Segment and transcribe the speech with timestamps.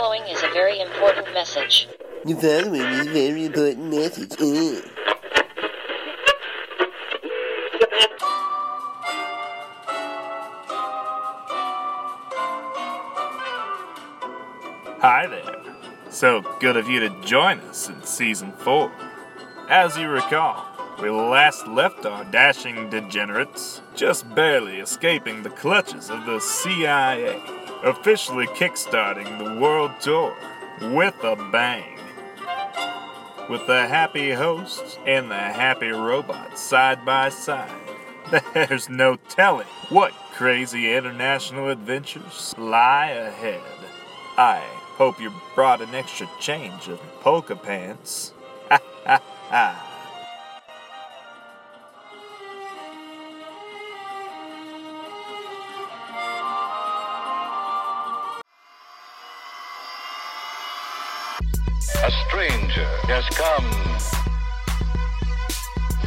[0.00, 1.88] following is a very important message.
[2.24, 4.32] The following is a very important message.
[15.00, 15.56] Hi there.
[16.10, 18.92] So good of you to join us in season four.
[19.68, 20.64] As you recall,
[21.02, 27.42] we last left our dashing degenerates just barely escaping the clutches of the CIA,
[27.82, 30.36] officially kickstarting the world tour
[30.80, 31.98] with a bang.
[33.48, 37.70] With the happy host and the happy robot side by side,
[38.54, 43.62] there's no telling what crazy international adventures lie ahead.
[44.36, 44.58] I
[44.96, 48.32] hope you brought an extra change of polka pants.
[48.68, 49.87] Ha ha ha.
[62.08, 63.68] A stranger has come.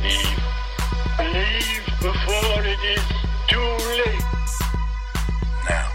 [0.02, 0.42] Leave.
[1.30, 3.06] Leave before it is
[3.46, 3.72] too
[4.02, 4.26] late.
[5.70, 5.94] Now,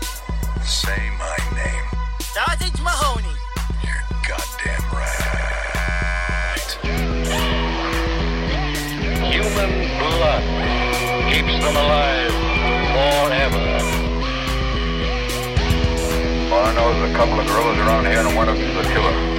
[0.63, 1.87] say my name.
[2.23, 3.35] Sergeant Mahoney.
[3.83, 6.71] You're goddamn right.
[9.27, 10.45] Human blood
[11.35, 12.31] keeps them alive
[12.95, 13.67] forever.
[16.55, 18.93] All I know is a couple of gorillas around here and one of them's the
[18.95, 19.36] killer.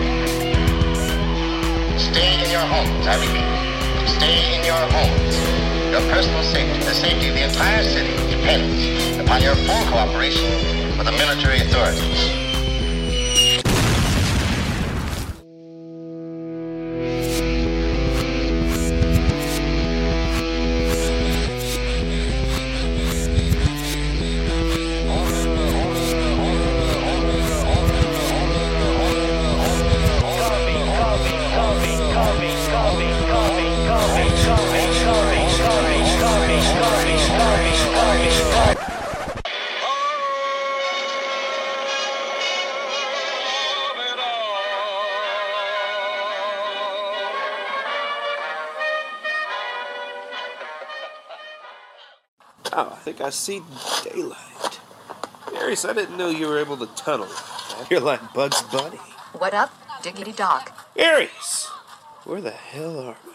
[2.18, 4.10] Stay in your homes, I repeat.
[4.10, 5.38] Stay in your homes.
[5.92, 10.50] Your personal safety, the safety of the entire city, depends upon your full cooperation
[10.98, 12.47] with the military authorities.
[53.48, 53.64] See
[54.04, 54.80] daylight.
[55.56, 57.30] Aries, I didn't know you were able to tunnel.
[57.90, 58.98] You're like Bugs Bunny.
[59.40, 59.72] What up,
[60.04, 60.78] Diggity Doc?
[60.98, 61.70] Aries!
[62.26, 63.32] Where the hell are we?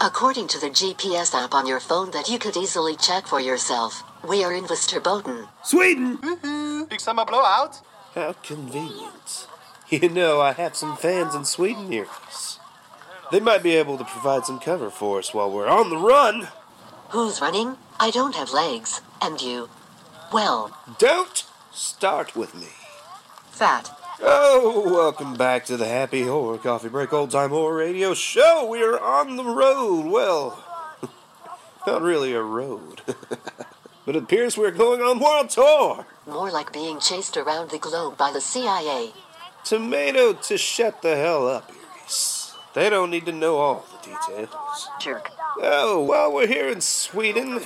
[0.00, 4.02] According to the GPS app on your phone that you could easily check for yourself,
[4.26, 5.48] we are in Västerbotten.
[5.64, 6.16] Sweden!
[6.16, 6.88] Woohoo!
[6.88, 7.82] Big summer blowout.
[8.14, 9.46] How convenient.
[9.90, 12.58] You know, I have some fans in Sweden near us.
[13.30, 16.48] They might be able to provide some cover for us while we're on the run.
[17.10, 17.76] Who's running?
[17.98, 19.02] I don't have legs.
[19.22, 19.68] And you?
[20.32, 22.68] Well, Don't start with me.
[23.50, 23.90] fat.
[24.22, 28.66] Oh, welcome back to the Happy Horror Coffee Break Old Time Horror Radio Show.
[28.70, 30.10] We are on the road.
[30.10, 30.62] Well,
[31.86, 33.00] not really a road.
[33.06, 36.06] but it appears we're going on world tour.
[36.26, 39.12] More like being chased around the globe by the CIA.
[39.64, 41.70] Tomato to shut the hell up,
[42.02, 42.54] Iris.
[42.74, 44.88] They don't need to know all the details.
[45.00, 45.30] Jerk.
[45.58, 47.60] Oh, while we're here in Sweden,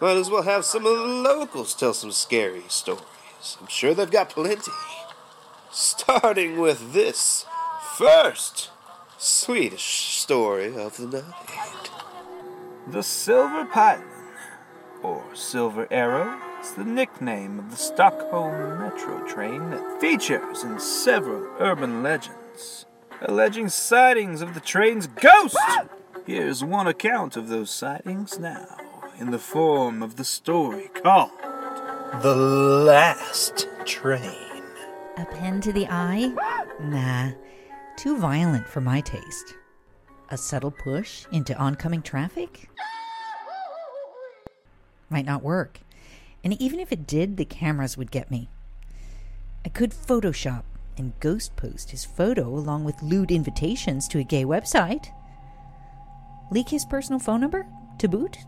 [0.00, 3.56] might as well have some of the locals tell some scary stories.
[3.60, 4.72] I'm sure they've got plenty.
[5.70, 7.46] Starting with this
[7.96, 8.70] first
[9.18, 11.90] Swedish story of the night.
[12.86, 14.04] The Silverpilen,
[15.02, 21.48] or Silver Arrow, is the nickname of the Stockholm Metro train that features in several
[21.58, 22.86] urban legends,
[23.22, 25.56] alleging sightings of the train's ghost.
[26.26, 28.76] Here's one account of those sightings now,
[29.18, 31.30] in the form of the story called
[32.22, 34.62] The Last Train.
[35.16, 36.32] A pen to the eye?
[36.80, 37.32] Nah,
[37.96, 39.54] too violent for my taste.
[40.28, 42.68] A subtle push into oncoming traffic?
[45.08, 45.80] Might not work.
[46.44, 48.50] And even if it did, the cameras would get me.
[49.64, 50.62] I could Photoshop
[50.96, 55.08] and ghost post his photo along with lewd invitations to a gay website.
[56.50, 57.66] Leak his personal phone number
[57.98, 58.38] to boot?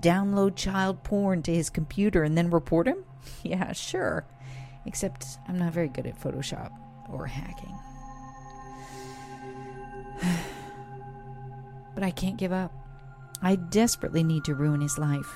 [0.00, 3.04] Download child porn to his computer and then report him?
[3.42, 4.24] Yeah, sure.
[4.86, 6.72] Except I'm not very good at Photoshop
[7.10, 7.78] or hacking.
[11.94, 12.72] but I can't give up.
[13.42, 15.30] I desperately need to ruin his life.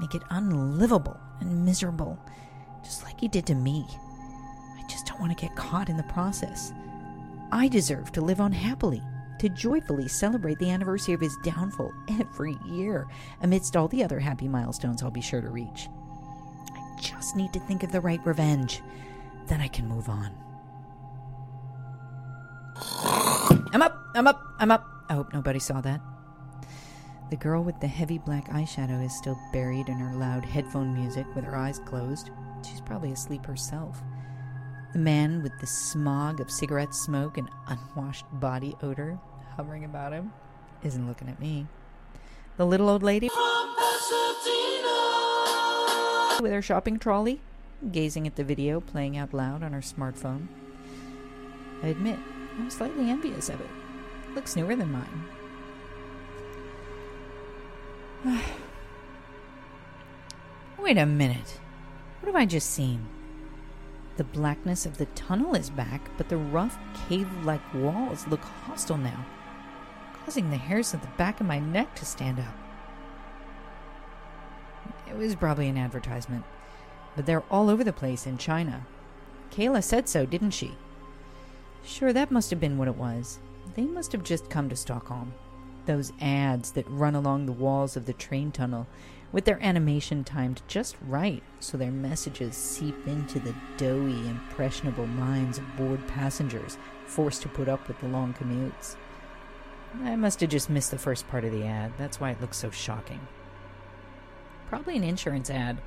[0.00, 2.18] Make it unlivable and miserable,
[2.82, 3.86] just like he did to me.
[3.88, 6.72] I just don't want to get caught in the process.
[7.52, 9.02] I deserve to live on happily,
[9.38, 13.06] to joyfully celebrate the anniversary of his downfall every year,
[13.42, 15.88] amidst all the other happy milestones I'll be sure to reach.
[16.72, 18.82] I just need to think of the right revenge.
[19.46, 20.34] Then I can move on.
[23.72, 23.98] I'm up!
[24.14, 24.42] I'm up!
[24.58, 24.86] I'm up!
[25.08, 26.00] I hope nobody saw that.
[27.30, 31.26] The girl with the heavy black eyeshadow is still buried in her loud headphone music
[31.34, 32.30] with her eyes closed.
[32.64, 34.00] She's probably asleep herself.
[34.96, 39.18] The man with the smog of cigarette smoke and unwashed body odor
[39.54, 40.32] hovering about him
[40.82, 41.66] isn't looking at me.
[42.56, 43.28] The little old lady
[46.40, 47.42] with her shopping trolley,
[47.92, 50.46] gazing at the video playing out loud on her smartphone.
[51.82, 52.18] I admit,
[52.58, 53.68] I'm slightly envious of it.
[54.34, 55.24] Looks newer than mine.
[60.78, 61.60] Wait a minute.
[62.20, 63.06] What have I just seen?
[64.16, 66.78] The blackness of the tunnel is back, but the rough,
[67.08, 69.26] cave like walls look hostile now,
[70.24, 72.54] causing the hairs at the back of my neck to stand up.
[75.08, 76.44] It was probably an advertisement,
[77.14, 78.86] but they're all over the place in China.
[79.50, 80.72] Kayla said so, didn't she?
[81.84, 83.38] Sure, that must have been what it was.
[83.74, 85.32] They must have just come to Stockholm.
[85.84, 88.86] Those ads that run along the walls of the train tunnel,
[89.32, 95.58] with their animation timed just right so their messages seep into the doughy, impressionable minds
[95.58, 98.96] of bored passengers forced to put up with the long commutes.
[100.04, 101.92] I must have just missed the first part of the ad.
[101.98, 103.20] That's why it looks so shocking.
[104.68, 105.78] Probably an insurance ad,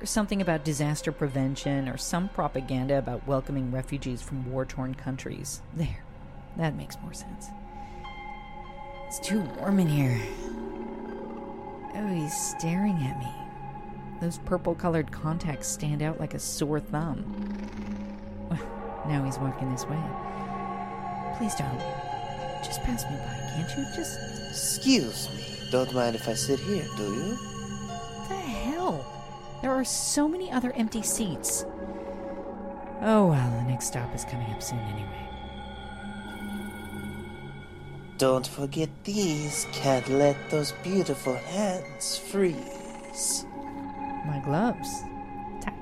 [0.00, 5.60] or something about disaster prevention, or some propaganda about welcoming refugees from war torn countries.
[5.74, 6.04] There.
[6.56, 7.46] That makes more sense.
[9.06, 10.20] It's too warm in here.
[12.30, 13.26] He's staring at me.
[14.20, 17.24] Those purple colored contacts stand out like a sore thumb.
[18.48, 20.00] Well, now he's walking this way.
[21.36, 21.80] Please don't.
[22.64, 23.84] Just pass me by, can't you?
[23.96, 24.20] Just.
[24.48, 25.70] Excuse me.
[25.72, 27.34] Don't mind if I sit here, do you?
[27.34, 29.04] What the hell?
[29.60, 31.64] There are so many other empty seats.
[33.00, 35.29] Oh well, the next stop is coming up soon anyway.
[38.20, 39.66] Don't forget these.
[39.72, 43.46] Can't let those beautiful hands freeze.
[44.26, 45.04] My gloves.
[45.62, 45.74] Tack.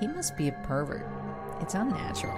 [0.00, 1.06] He must be a pervert.
[1.60, 2.34] It's unnatural.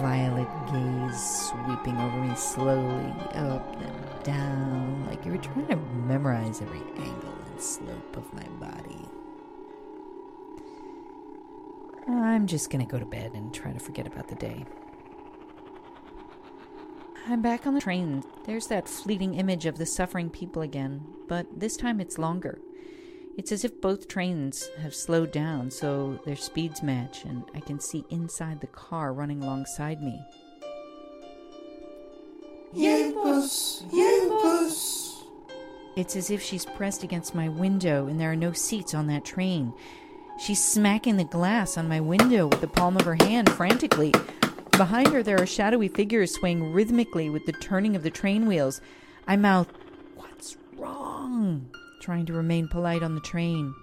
[0.00, 6.60] Violet gaze sweeping over me slowly, up and down, like you were trying to memorize
[6.60, 9.08] every angle and slope of my body.
[12.08, 14.66] I'm just gonna go to bed and try to forget about the day.
[17.26, 18.22] I'm back on the train.
[18.44, 22.58] There's that fleeting image of the suffering people again, but this time it's longer.
[23.38, 27.80] It's as if both trains have slowed down so their speeds match, and I can
[27.80, 30.20] see inside the car running alongside me.
[32.74, 33.84] Yelpus!
[33.90, 35.22] Yelpus!
[35.96, 39.24] It's as if she's pressed against my window and there are no seats on that
[39.24, 39.72] train.
[40.38, 44.12] She's smacking the glass on my window with the palm of her hand frantically.
[44.76, 48.80] Behind her, there are shadowy figures swaying rhythmically with the turning of the train wheels.
[49.26, 49.68] I mouth,
[50.16, 51.70] What's wrong?
[52.00, 53.74] trying to remain polite on the train.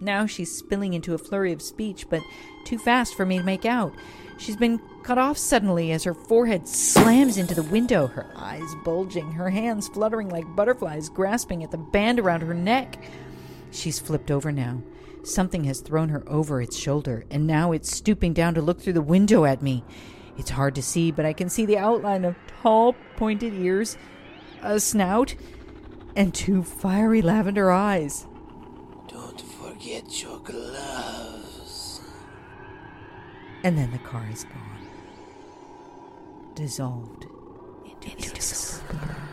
[0.00, 2.22] Now she's spilling into a flurry of speech, but
[2.64, 3.92] too fast for me to make out.
[4.38, 9.32] She's been cut off suddenly as her forehead slams into the window, her eyes bulging,
[9.32, 13.02] her hands fluttering like butterflies grasping at the band around her neck.
[13.70, 14.82] She's flipped over now.
[15.22, 18.94] Something has thrown her over its shoulder, and now it's stooping down to look through
[18.94, 19.84] the window at me.
[20.38, 23.98] It's hard to see, but I can see the outline of tall, pointed ears,
[24.62, 25.34] a snout,
[26.16, 28.26] and two fiery lavender eyes.
[29.08, 32.00] Don't forget your gloves.
[33.62, 34.88] And then the car is gone,
[36.54, 37.26] dissolved
[37.84, 39.29] into, silver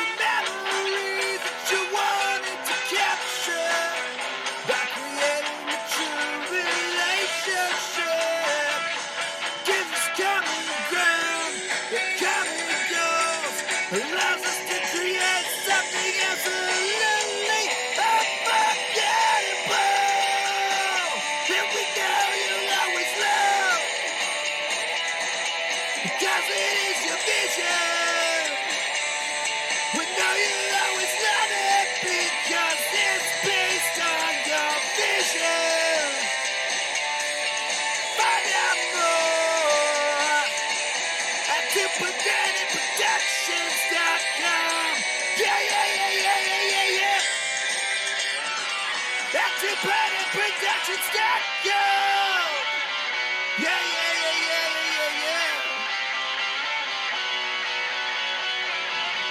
[0.00, 0.39] Because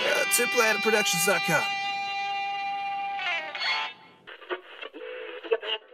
[0.02, 1.64] Uh, TwoPlanetProductions.com.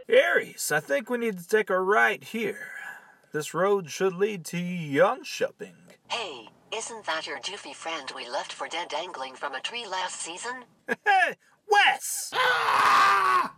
[0.08, 2.70] Aries, I think we need to take a right here.
[3.32, 5.74] This road should lead to Jönköping.
[6.10, 10.22] Hey, isn't that your doofy friend we left for dead dangling from a tree last
[10.22, 10.64] season?
[10.88, 11.36] Hey,
[11.70, 12.32] Wes!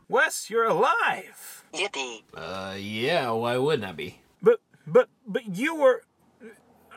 [0.08, 1.66] Wes, you're alive.
[1.74, 2.24] Yippee.
[2.34, 4.22] Uh, yeah, why wouldn't I be?
[4.42, 6.04] But but but you were.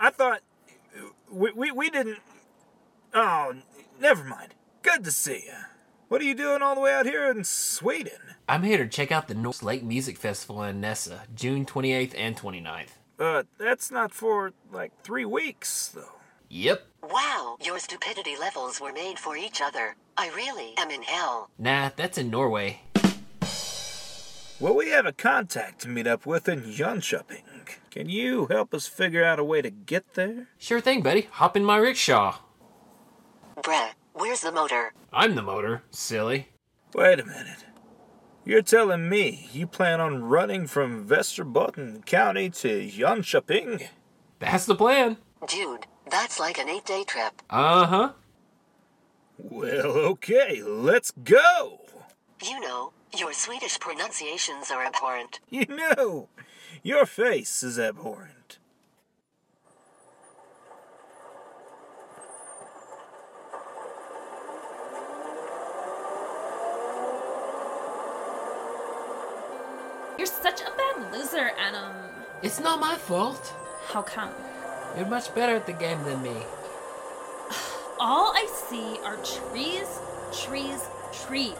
[0.00, 0.40] I thought
[1.30, 2.19] we we, we didn't.
[3.12, 3.54] Oh,
[4.00, 4.54] never mind.
[4.82, 5.54] Good to see you.
[6.08, 8.36] What are you doing all the way out here in Sweden?
[8.48, 12.36] I'm here to check out the North Lake Music Festival in Nessa, June 28th and
[12.36, 12.88] 29th.
[13.18, 16.14] Uh, that's not for like three weeks though.
[16.48, 16.86] Yep.
[17.02, 19.94] Wow, your stupidity levels were made for each other.
[20.16, 21.50] I really am in hell.
[21.58, 22.80] Nah, that's in Norway.
[24.58, 27.42] Well, we have a contact to meet up with in Jönköping.
[27.90, 30.48] Can you help us figure out a way to get there?
[30.58, 31.28] Sure thing, buddy.
[31.32, 32.38] Hop in my rickshaw.
[33.62, 34.92] Brett, where's the motor?
[35.12, 36.48] I'm the motor, silly.
[36.94, 37.64] Wait a minute.
[38.44, 43.88] You're telling me you plan on running from Västerbotten County to Jönköping?
[44.38, 45.18] That's the plan.
[45.46, 47.42] Dude, that's like an eight day trip.
[47.50, 48.12] Uh huh.
[49.36, 51.80] Well, okay, let's go!
[52.42, 55.40] You know, your Swedish pronunciations are abhorrent.
[55.48, 56.28] You know,
[56.82, 58.58] your face is abhorrent.
[70.20, 71.96] You're such a bad loser, Adam.
[72.42, 73.54] It's not my fault.
[73.86, 74.28] How come?
[74.94, 76.36] You're much better at the game than me.
[77.98, 79.88] All I see are trees,
[80.30, 80.86] trees,
[81.24, 81.54] trees.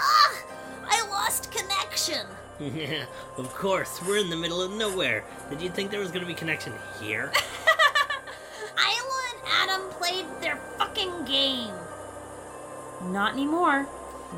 [0.00, 0.42] Ah!
[0.84, 2.26] I lost connection.
[2.58, 3.04] Yeah,
[3.38, 4.02] of course.
[4.04, 5.22] We're in the middle of nowhere.
[5.50, 7.30] Did you think there was gonna be connection here?
[8.76, 11.72] Isla and Adam played their fucking game.
[13.12, 13.86] Not anymore.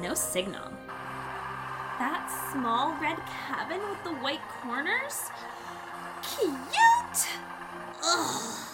[0.02, 0.76] No signal.
[1.98, 5.30] That small red cabin with the white corners?
[6.22, 7.26] Cute!
[8.04, 8.66] Ugh.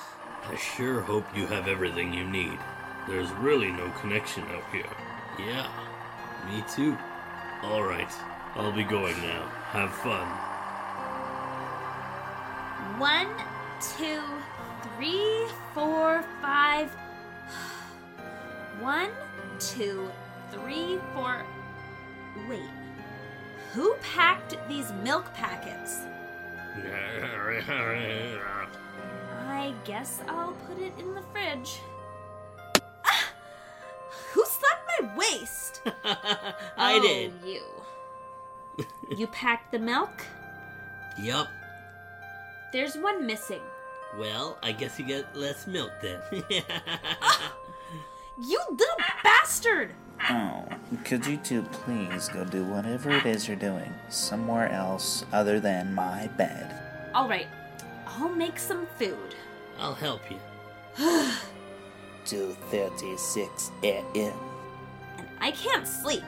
[0.51, 2.59] I sure hope you have everything you need.
[3.09, 4.91] There's really no connection out here.
[5.39, 5.69] Yeah,
[6.51, 6.99] me too.
[7.63, 8.11] Alright,
[8.57, 9.47] I'll be going now.
[9.71, 10.27] Have fun.
[12.99, 13.29] One,
[13.97, 14.21] two,
[14.97, 16.91] three, four, five.
[18.81, 19.11] One,
[19.61, 20.11] two,
[20.51, 21.45] three, four.
[22.49, 22.82] Wait.
[23.73, 26.01] Who packed these milk packets?
[29.49, 31.81] I guess I'll put it in the fridge.
[33.05, 33.29] Ah!
[34.33, 35.83] Who slapped my waist?
[36.05, 37.33] I oh, did.
[37.45, 37.63] You.
[39.17, 40.27] you packed the milk?
[41.19, 41.49] Yup.
[42.73, 43.61] There's one missing.
[44.19, 46.21] Well, I guess you get less milk then.
[48.39, 49.93] You little bastard!
[50.31, 50.65] Oh,
[50.99, 55.95] could you two please go do whatever it is you're doing somewhere else other than
[55.95, 56.75] my bed?
[57.15, 57.49] All right,
[58.07, 59.35] I'll make some food.
[59.79, 60.39] I'll help you.
[62.27, 64.35] 2:36 a.m.
[65.19, 66.25] And I can't sleep.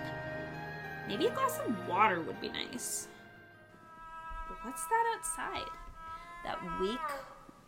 [1.06, 3.09] Maybe a glass of water would be nice.
[4.62, 5.71] What's that outside?
[6.44, 6.99] That weak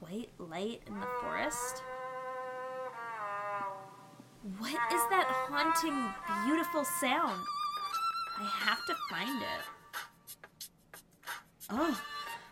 [0.00, 1.82] white light in the forest?
[4.58, 6.14] What is that haunting,
[6.46, 7.42] beautiful sound?
[8.38, 9.64] I have to find it.
[11.68, 12.00] Oh,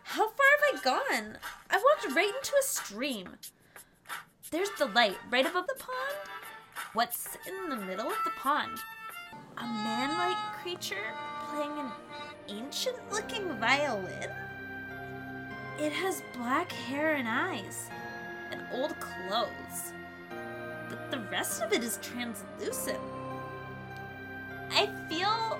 [0.03, 1.37] how far have I gone?
[1.69, 3.29] I walked right into a stream.
[4.51, 6.29] There's the light right above the pond.
[6.95, 8.77] What's in the middle of the pond?
[9.57, 11.13] A man like creature
[11.47, 11.91] playing an
[12.49, 14.31] ancient looking violin?
[15.79, 17.89] It has black hair and eyes,
[18.51, 19.93] and old clothes
[20.89, 22.99] but the rest of it is translucent.
[24.71, 25.59] I feel.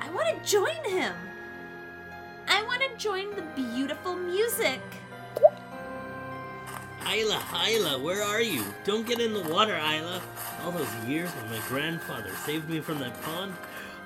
[0.00, 1.14] I want to join him.
[2.48, 4.80] I want to join the beautiful music.
[7.08, 8.64] Isla, Isla, where are you?
[8.84, 10.20] Don't get in the water, Isla.
[10.64, 13.54] All those years when my grandfather saved me from that pond.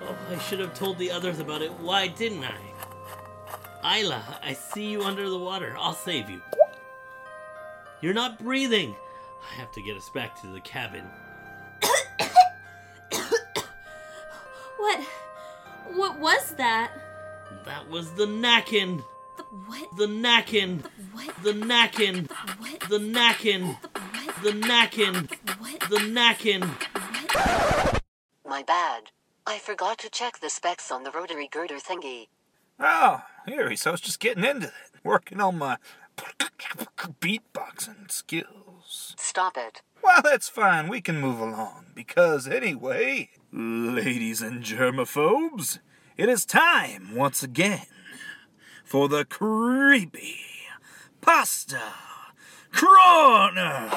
[0.02, 1.72] Oh, I should have told the others about it.
[1.80, 4.00] Why didn't I?
[4.00, 5.74] Isla, I see you under the water.
[5.78, 6.42] I'll save you.
[8.00, 8.94] You're not breathing.
[9.42, 11.04] I have to get us back to the cabin.
[14.78, 15.00] What?
[15.94, 16.90] What was that?
[17.66, 19.02] That was the Nacken.
[19.36, 19.96] The what?
[19.98, 20.82] The Nacken.
[20.82, 21.42] The what?
[21.42, 22.28] The Nacken.
[22.28, 22.80] The what?
[22.88, 23.78] The Nacken.
[23.82, 24.42] The what?
[24.42, 25.30] The Nacken.
[25.58, 25.80] What?
[25.90, 26.62] The knackin.
[28.46, 29.10] My bad.
[29.46, 32.28] I forgot to check the specs on the rotary girder thingy.
[32.78, 34.72] Oh, here he so I was just getting into it,
[35.04, 35.76] working on my
[37.20, 38.69] beatboxing skills.
[38.92, 39.82] Stop it.
[40.02, 40.88] Well, that's fine.
[40.88, 45.78] We can move along because anyway, ladies and germaphobes,
[46.16, 47.86] it is time once again
[48.84, 50.40] for the creepy
[51.20, 51.80] pasta
[52.72, 53.88] corner.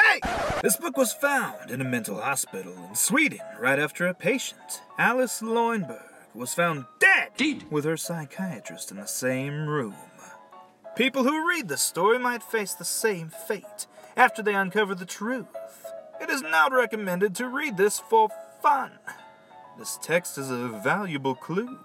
[0.00, 0.20] Hey!
[0.62, 5.40] This book was found in a mental hospital in Sweden right after a patient, Alice
[5.40, 9.94] Loinberg, was found dead with her psychiatrist in the same room.
[10.96, 15.46] People who read this story might face the same fate after they uncover the truth.
[16.20, 18.28] It is not recommended to read this for
[18.62, 18.92] fun.
[19.78, 21.78] This text is a valuable clue.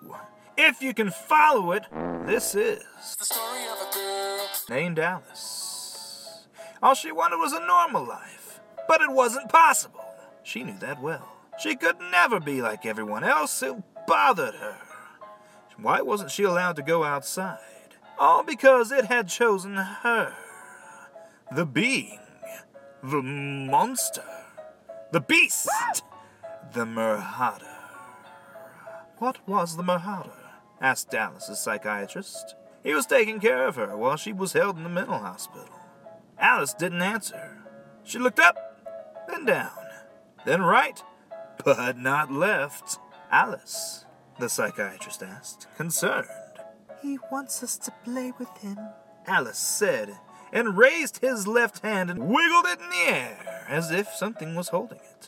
[0.58, 1.84] If you can follow it,
[2.26, 2.84] this is
[3.20, 4.48] The story of a girl.
[4.70, 6.48] named Alice.
[6.84, 10.04] All she wanted was a normal life, but it wasn't possible.
[10.44, 11.32] She knew that well.
[11.60, 14.78] She could never be like everyone else who bothered her.
[15.78, 17.60] Why wasn't she allowed to go outside?
[18.18, 20.34] All because it had chosen her.
[21.54, 22.20] The being,
[23.04, 24.24] the monster,
[25.12, 25.70] the beast,
[26.74, 27.76] the Murhada.
[29.18, 30.32] What was the Murhada?
[30.82, 32.56] asked Alice's psychiatrist.
[32.84, 35.80] He was taking care of her while she was held in the mental hospital.
[36.38, 37.58] Alice didn't answer.
[38.04, 38.56] She looked up,
[39.28, 39.72] then down,
[40.46, 41.02] then right,
[41.64, 43.00] but not left.
[43.36, 44.06] Alice,
[44.40, 46.30] the psychiatrist asked, concerned.
[47.02, 48.80] He wants us to play with him,
[49.28, 50.18] Alice said,
[50.54, 54.70] and raised his left hand and wiggled it in the air as if something was
[54.70, 55.28] holding it.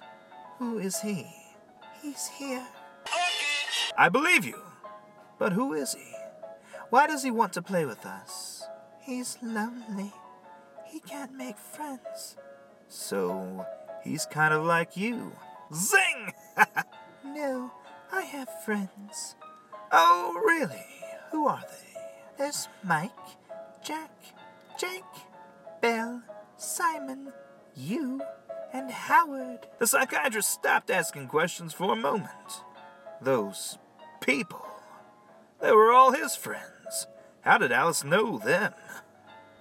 [0.58, 1.28] Who is he?
[2.02, 2.66] He's here.
[3.98, 4.62] I believe you.
[5.38, 6.14] But who is he?
[6.90, 8.64] Why does he want to play with us?
[9.02, 10.14] He's lonely.
[10.86, 12.38] He can't make friends.
[12.88, 13.66] So,
[14.02, 15.34] he's kind of like you.
[15.74, 16.32] Zing!
[17.26, 17.70] no,
[18.12, 19.36] I have friends.
[19.92, 20.86] Oh, really?
[21.32, 22.00] Who are they?
[22.38, 23.12] There's Mike,
[23.84, 24.12] Jack,
[24.80, 25.04] Jake,
[25.82, 26.22] Belle,
[26.58, 27.32] Simon,
[27.76, 28.22] you,
[28.74, 29.68] and Howard.
[29.80, 32.64] The psychiatrist stopped asking questions for a moment.
[33.22, 33.78] Those
[34.22, 34.66] people.
[35.62, 37.08] They were all his friends.
[37.42, 38.74] How did Alice know them?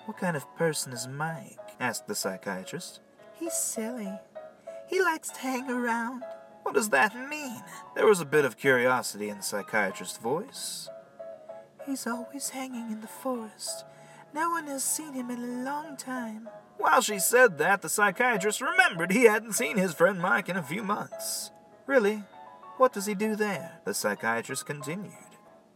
[0.05, 1.59] What kind of person is Mike?
[1.81, 3.01] asked the psychiatrist.
[3.35, 4.13] He's silly.
[4.89, 6.23] He likes to hang around.
[6.67, 7.63] What does that mean?
[7.95, 10.89] There was a bit of curiosity in the psychiatrist's voice.
[11.87, 13.85] He's always hanging in the forest.
[14.35, 16.49] No one has seen him in a long time.
[16.77, 20.63] While she said that, the psychiatrist remembered he hadn't seen his friend Mike in a
[20.63, 21.53] few months.
[21.87, 22.25] Really?
[22.79, 23.79] What does he do there?
[23.85, 25.13] The psychiatrist continued.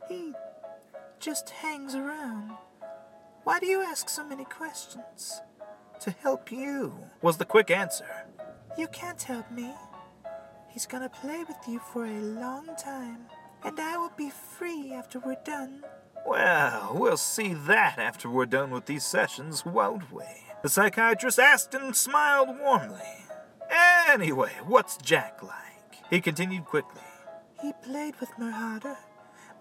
[0.08, 0.32] He
[1.20, 2.50] just hangs around.
[3.44, 5.40] Why do you ask so many questions?
[6.00, 8.26] To help you, was the quick answer.
[8.76, 9.72] You can't help me.
[10.70, 13.26] He's gonna play with you for a long time,
[13.64, 15.84] and I will be free after we're done.
[16.26, 20.24] Well, we'll see that after we're done with these sessions, won't we?
[20.62, 23.26] The psychiatrist asked and smiled warmly.
[24.08, 26.04] Anyway, what's Jack like?
[26.08, 27.00] He continued quickly.
[27.60, 28.96] He played with Murhada.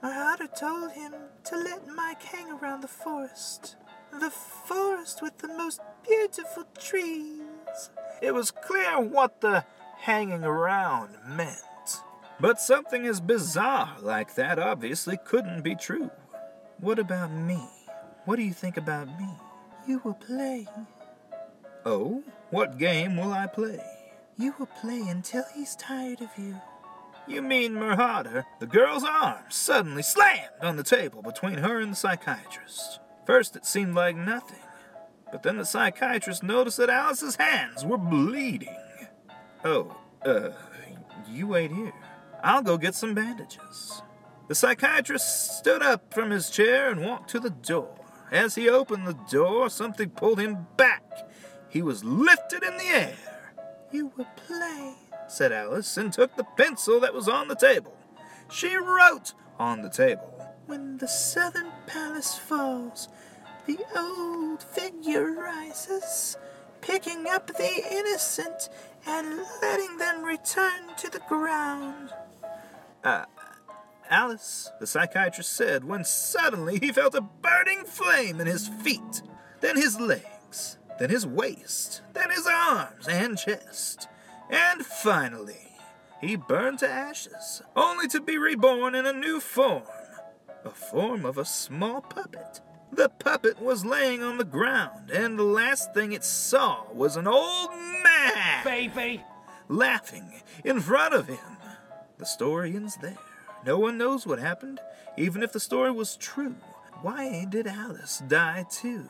[0.04, 1.14] Murhada told him
[1.46, 3.76] to let Mike hang around the forest.
[4.12, 7.90] The forest with the most beautiful trees.
[8.22, 9.66] It was clear what the
[10.00, 11.60] hanging around meant.
[12.40, 16.10] But something as bizarre like that obviously couldn't be true.
[16.80, 17.60] What about me?
[18.26, 19.28] What do you think about me?
[19.88, 20.68] You will play.
[21.86, 22.24] Oh?
[22.50, 23.84] What game will I play?
[24.38, 26.56] You will play until he's tired of you.
[27.28, 28.46] You mean Murhada?
[28.60, 33.00] The girl's arm suddenly slammed on the table between her and the psychiatrist.
[33.26, 34.58] First, it seemed like nothing,
[35.32, 38.76] but then the psychiatrist noticed that Alice's hands were bleeding.
[39.64, 39.96] Oh,
[40.26, 40.52] uh,
[41.30, 41.94] you wait here.
[42.44, 44.02] I'll go get some bandages.
[44.48, 47.94] The psychiatrist stood up from his chair and walked to the door.
[48.32, 51.04] As he opened the door, something pulled him back.
[51.68, 53.16] He was lifted in the air.
[53.92, 54.96] You were playing,
[55.28, 57.96] said Alice, and took the pencil that was on the table.
[58.52, 63.10] She wrote on the table When the southern palace falls,
[63.66, 66.38] the old figure rises,
[66.82, 68.70] picking up the innocent
[69.06, 72.10] and letting them return to the ground.
[73.04, 73.26] Uh,
[74.10, 79.22] Alice, the psychiatrist said, when suddenly he felt a burning flame in his feet,
[79.62, 84.08] then his legs, then his waist, then his arms and chest,
[84.50, 85.70] and finally
[86.22, 89.84] he burned to ashes, only to be reborn in a new form
[90.66, 92.62] a form of a small puppet.
[92.92, 97.28] The puppet was laying on the ground, and the last thing it saw was an
[97.28, 97.72] old
[98.04, 99.24] man Baby!
[99.68, 101.58] laughing in front of him.
[102.18, 103.18] The story ends there.
[103.66, 104.80] No one knows what happened,
[105.18, 106.56] even if the story was true.
[107.02, 109.10] Why did Alice die too?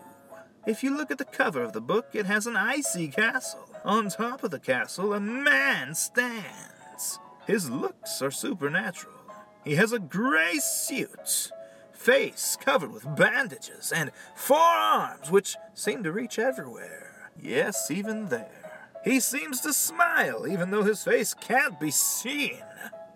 [0.68, 3.68] If you look at the cover of the book, it has an icy castle.
[3.86, 7.20] On top of the castle, a man stands.
[7.48, 9.15] His looks are supernatural.
[9.63, 11.52] He has a gray suit,
[12.00, 17.30] face covered with bandages, and forearms which seem to reach everywhere.
[17.42, 18.90] Yes, even there.
[19.04, 22.64] He seems to smile, even though his face can't be seen.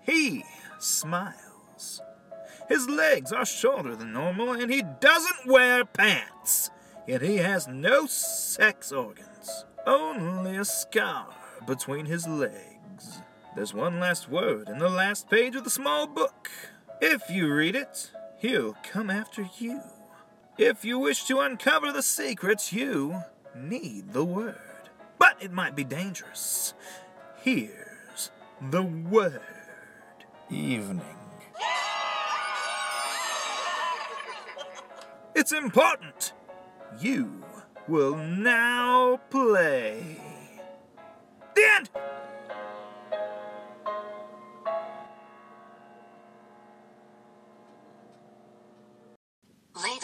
[0.05, 0.43] He
[0.79, 2.01] smiles.
[2.67, 6.69] His legs are shorter than normal, and he doesn't wear pants.
[7.07, 11.27] Yet he has no sex organs, only a scar
[11.67, 13.19] between his legs.
[13.55, 16.49] There's one last word in the last page of the small book.
[17.01, 18.11] If you read it,
[18.43, 19.79] he'll come after you.
[20.57, 23.23] If you wish to uncover the secrets, you
[23.55, 24.57] need the word.
[25.17, 26.73] But it might be dangerous.
[27.41, 28.31] Here's
[28.69, 29.41] the word
[30.51, 31.01] evening.
[35.35, 36.33] It's important.
[36.99, 37.43] You
[37.87, 40.17] will now play.
[41.55, 41.89] The end!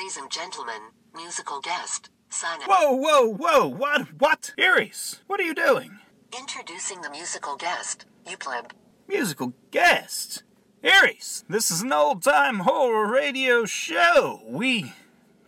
[0.09, 0.81] Ladies and gentlemen,
[1.13, 2.67] musical guest, sign up.
[2.67, 3.67] Whoa, whoa, whoa!
[3.67, 4.07] What?
[4.19, 4.53] What?
[4.57, 5.99] Iris, what are you doing?
[6.35, 8.73] Introducing the musical guest, you pleb.
[9.07, 10.41] Musical guest?
[10.83, 14.41] Iris, this is an old time horror radio show.
[14.47, 14.93] We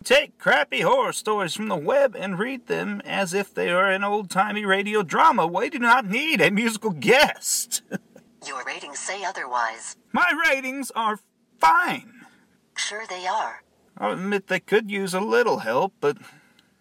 [0.04, 4.04] take crappy horror stories from the web and read them as if they are an
[4.04, 5.48] old timey radio drama.
[5.48, 7.82] We do not need a musical guest.
[8.46, 9.96] Your ratings say otherwise.
[10.12, 11.18] My ratings are
[11.58, 12.28] fine.
[12.76, 13.64] Sure they are.
[14.02, 16.18] I'll admit they could use a little help, but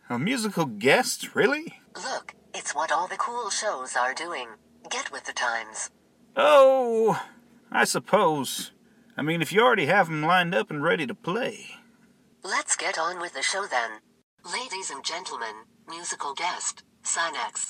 [0.09, 1.79] a musical guest, really?
[1.95, 4.49] Look, it's what all the cool shows are doing.
[4.91, 5.91] Get with the times.
[6.35, 7.23] Oh,
[7.71, 8.73] I suppose.
[9.19, 11.67] I mean, if you already have them lined up and ready to play.
[12.43, 14.01] Let's get on with the show then.
[14.43, 17.69] Ladies and gentlemen, musical guest, Synax.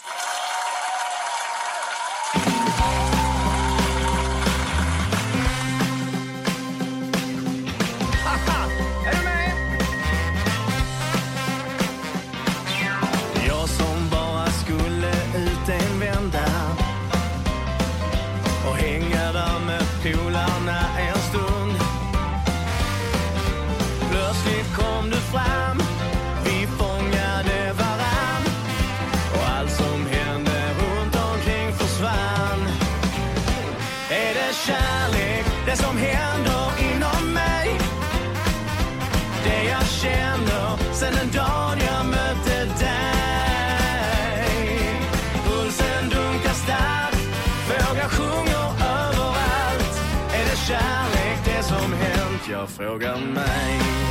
[52.70, 54.09] Frågar mig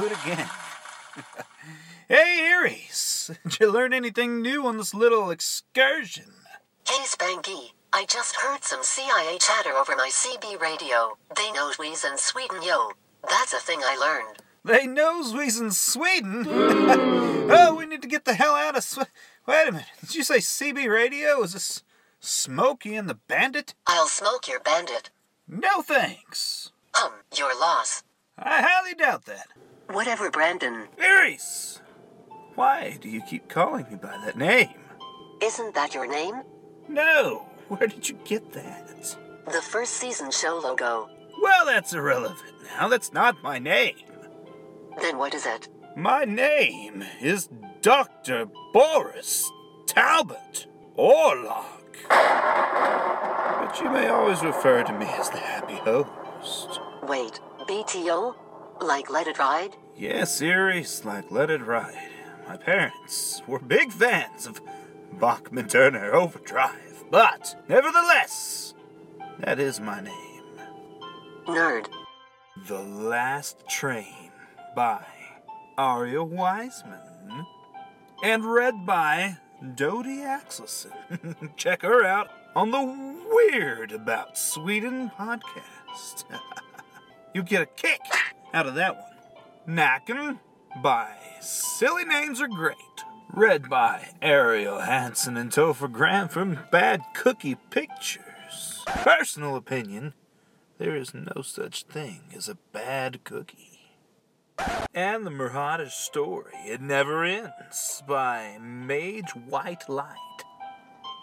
[0.00, 0.48] do it again.
[2.08, 6.32] hey, Iris, did you learn anything new on this little excursion?
[6.86, 11.16] Hey Spanky, I just heard some CIA chatter over my CB radio.
[11.34, 12.90] They know we's in Sweden, yo.
[13.28, 14.38] That's a thing I learned.
[14.64, 16.44] They know we's in Sweden.
[16.48, 19.10] oh, we need to get the hell out of Sweden.
[19.46, 19.86] Wait a minute.
[20.00, 21.42] Did you say CB radio?
[21.42, 21.82] Is this
[22.20, 23.74] Smokey and the Bandit?
[23.86, 25.10] I'll smoke your bandit.
[25.48, 26.70] No thanks.
[26.92, 28.02] Hum, your loss.
[28.38, 29.46] I highly doubt that.
[29.90, 30.88] Whatever, Brandon.
[30.98, 31.80] Aries!
[32.54, 34.74] Why do you keep calling me by that name?
[35.42, 36.42] Isn't that your name?
[36.88, 37.48] No.
[37.68, 39.16] Where did you get that?
[39.46, 41.08] The first season show logo.
[41.42, 42.88] Well, that's irrelevant now.
[42.88, 43.96] That's not my name.
[45.00, 45.68] Then what is it?
[45.96, 47.48] My name is
[47.82, 48.48] Dr.
[48.72, 49.50] Boris
[49.86, 50.66] Talbot
[50.98, 51.64] Orlok.
[52.08, 56.80] But you may always refer to me as the happy host.
[57.02, 58.34] Wait, BTO?
[58.80, 59.76] Like Let It Ride?
[59.96, 62.10] Yes, Iris, like Let It Ride.
[62.46, 64.60] My parents were big fans of
[65.12, 68.74] Bachman Turner Overdrive, but nevertheless,
[69.38, 70.42] that is my name.
[71.46, 71.86] Nerd.
[72.66, 74.30] The Last Train
[74.74, 75.04] by
[75.78, 77.46] Aria Wiseman
[78.22, 79.38] and read by
[79.74, 80.92] Dodie Axelson.
[81.56, 86.24] Check her out on the Weird About Sweden podcast.
[87.34, 88.00] you get a kick
[88.56, 89.76] out of that one.
[89.76, 90.38] Nacken
[90.82, 92.76] by Silly Names Are Great.
[93.30, 98.82] Read by Ariel Hansen and Topher Graham from Bad Cookie Pictures.
[98.86, 100.14] Personal opinion
[100.78, 103.80] there is no such thing as a bad cookie.
[104.94, 110.16] And the Murhada story, It Never Ends, by Mage White Light.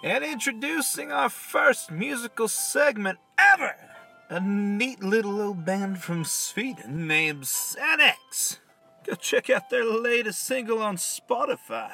[0.03, 3.92] And introducing our first musical segment ever!
[4.33, 8.57] A neat little old band from Sweden named Sanex.
[9.05, 11.93] Go check out their latest single on Spotify.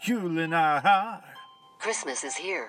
[0.00, 1.20] Julen är.
[1.80, 2.68] Christmas is here.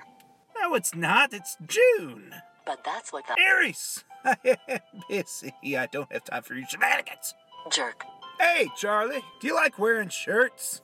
[0.60, 1.34] No, it's not.
[1.34, 2.34] It's June.
[2.66, 3.40] But that's what the.
[3.40, 4.04] Aries!
[4.26, 4.36] I
[4.68, 5.54] am busy.
[5.78, 7.36] I don't have time for your shenanigans.
[7.72, 8.06] Jerk.
[8.40, 10.82] Hey, Charlie, do you like wearing shirts?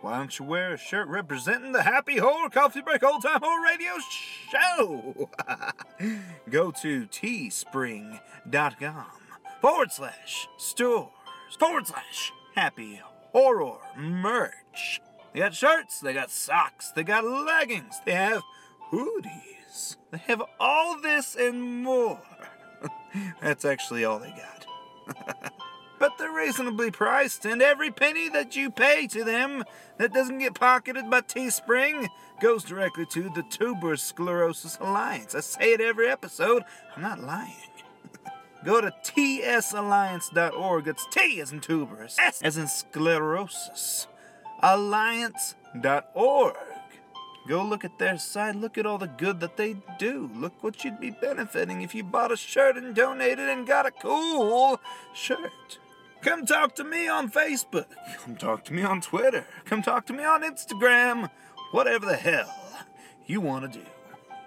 [0.00, 3.64] Why don't you wear a shirt representing the Happy Horror Coffee Break Old Time Horror
[3.64, 3.94] Radio
[4.48, 5.28] Show?
[6.50, 9.06] Go to teespring.com
[9.60, 11.08] forward slash stores
[11.58, 13.00] forward slash happy
[13.32, 15.00] horror merch.
[15.32, 18.42] They got shirts, they got socks, they got leggings, they have
[18.92, 19.96] hoodies.
[20.12, 22.22] They have all this and more.
[23.42, 24.64] That's actually all they got.
[25.98, 29.64] but they're reasonably priced, and every penny that you pay to them
[29.98, 32.08] that doesn't get pocketed by Teespring
[32.40, 35.34] goes directly to the Tuberous Sclerosis Alliance.
[35.34, 36.62] I say it every episode,
[36.94, 37.52] I'm not lying.
[38.64, 40.88] Go to tsalliance.org.
[40.88, 44.06] It's T as in tuberous, S as in sclerosis.
[44.62, 46.56] Alliance.org.
[47.48, 48.56] Go look at their site.
[48.56, 50.30] Look at all the good that they do.
[50.34, 53.90] Look what you'd be benefiting if you bought a shirt and donated and got a
[53.90, 54.78] cool
[55.14, 55.78] shirt.
[56.22, 57.86] Come talk to me on Facebook.
[58.24, 59.46] Come talk to me on Twitter.
[59.64, 61.30] Come talk to me on Instagram.
[61.70, 62.52] Whatever the hell
[63.26, 63.84] you want to do.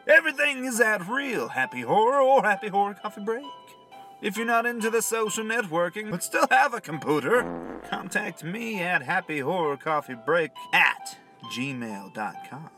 [0.07, 3.45] Everything is at Real Happy Horror or Happy Horror Coffee Break.
[4.21, 9.01] If you're not into the social networking but still have a computer, contact me at
[9.03, 11.17] Happy Horror Coffee Break at
[11.53, 12.69] gmail.com.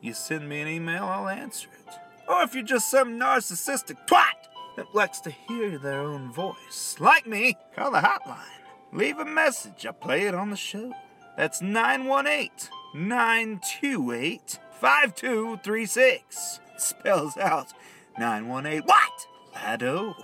[0.00, 1.94] You send me an email, I'll answer it.
[2.28, 4.39] Or if you're just some narcissistic twat
[4.80, 8.38] that likes to hear their own voice, like me, call the hotline.
[8.94, 10.94] Leave a message, I'll play it on the show.
[11.36, 12.48] That's 918
[12.94, 16.60] 928 5236.
[16.78, 17.74] Spells out
[18.18, 19.26] 918 what?
[19.54, 20.14] Lado.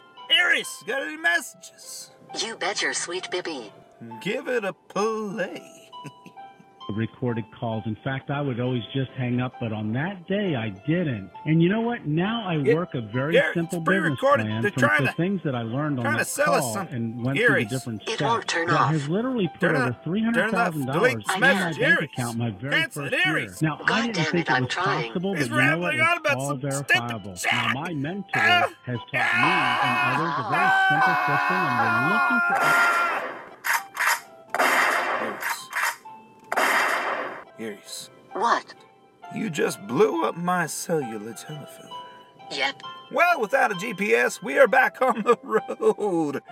[0.40, 2.12] Iris, got any messages?
[2.38, 3.70] You bet your sweet Bibby.
[4.22, 5.85] Give it a play.
[6.94, 7.82] Recorded calls.
[7.86, 11.30] In fact, I would always just hang up, but on that day I didn't.
[11.44, 12.06] And you know what?
[12.06, 14.46] Now I work a very Garrett, simple business pre-recorded.
[14.46, 16.54] plan They're from trying the to- things that I learned on trying the to sell
[16.54, 17.68] us call some and went through the Aries.
[17.68, 18.22] different It steps.
[18.22, 18.90] won't turn that off.
[18.92, 20.04] has literally put Turn over off.
[20.04, 20.64] three Turn hundred it off.
[20.74, 21.98] thousand Delete dollars this in my bank Aries.
[22.12, 23.36] account my very Cancel first it, year.
[23.38, 23.62] Aries.
[23.62, 25.06] Now God I didn't think it, it I'm was trying.
[25.08, 25.94] possible, He's but you know what?
[25.94, 27.34] It's all verifiable.
[27.52, 28.68] Now my mentor Ah.
[28.84, 33.02] has taught me and others a very simple system, and we're looking for.
[37.70, 38.74] Aries, What?
[39.34, 41.90] you just blew up my cellular telephone.
[42.52, 42.80] Yep.
[43.10, 46.42] Well, without a GPS, we are back on the road.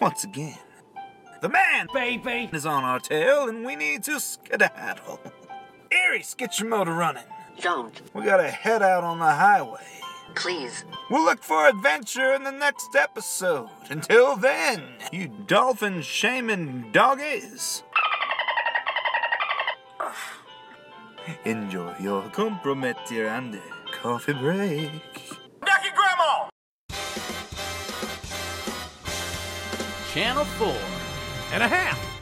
[0.00, 0.58] Once again.
[1.40, 5.20] The man, baby, is on our tail, and we need to skedaddle.
[5.92, 7.22] Aries, get your motor running.
[7.60, 8.00] Don't.
[8.12, 9.86] We gotta head out on the highway.
[10.34, 10.84] Please.
[11.10, 13.68] We'll look for adventure in the next episode.
[13.88, 17.84] Until then, you dolphin shaming doggies.
[21.44, 23.60] Enjoy your comprometterande
[23.92, 24.90] coffee break.
[25.64, 26.48] Ducky Grandma!
[30.12, 30.76] Channel 4
[31.52, 32.13] and a half.